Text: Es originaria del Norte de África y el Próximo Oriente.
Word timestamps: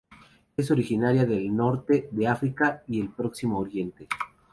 Es 0.57 0.71
originaria 0.71 1.27
del 1.27 1.55
Norte 1.55 2.07
de 2.09 2.27
África 2.27 2.81
y 2.87 2.99
el 3.01 3.09
Próximo 3.09 3.59
Oriente. 3.59 4.07